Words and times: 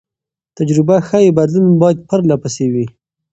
تجربه 0.57 0.95
ښيي 1.07 1.29
بدلون 1.37 1.67
باید 1.81 2.05
پرله 2.09 2.35
پسې 2.43 2.65
وي. 2.73 2.85